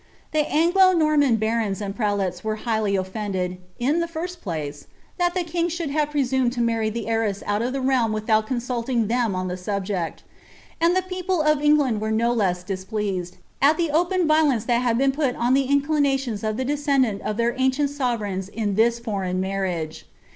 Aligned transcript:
The 0.31 0.39
Anglo 0.49 0.93
Nonnan 0.93 1.37
barons 1.37 1.79
and 1.79 1.95
prelates 1.95 2.43
were 2.43 2.55
highly 2.65 2.93
'Ti 2.93 3.03
iided, 3.03 3.57
in 3.77 4.01
tlie 4.01 4.09
first 4.09 4.41
place, 4.41 4.87
that 5.19 5.35
the 5.35 5.43
king 5.43 5.69
should 5.69 5.91
hare 5.91 6.07
presumed 6.07 6.53
to 6.53 6.59
marry 6.59 6.87
It' 6.87 7.05
hrirrsa 7.05 7.43
out 7.45 7.61
of 7.61 7.71
the 7.71 7.81
realm 7.81 8.11
without 8.11 8.47
consulting 8.47 9.09
them 9.09 9.35
on 9.35 9.47
the 9.47 9.57
subject; 9.57 10.23
:ui 10.83 10.95
ihr 10.95 11.03
pimple 11.03 11.43
of 11.43 11.61
England 11.61 12.01
were 12.01 12.09
no 12.09 12.33
less 12.33 12.63
displeased, 12.63 13.37
at 13.61 13.77
the 13.77 13.91
open 13.91 14.27
violenca' 14.27 14.65
'u\ 14.73 14.79
li:iJ 14.79 14.97
licen 14.99 15.13
put 15.13 15.35
on 15.35 15.53
the 15.53 15.65
inclinations 15.65 16.43
of 16.43 16.57
the 16.57 16.65
descendant 16.65 17.21
of 17.21 17.37
thetr 17.37 17.53
ancient.,,. 17.59 17.91
p. 17.95 18.03
1^1,, 18.03 18.49
II, 18.57 18.73
iiiig 18.73 19.03
foreign 19.03 19.39
marriage. 19.39 20.07